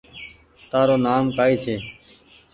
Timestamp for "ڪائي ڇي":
1.37-1.75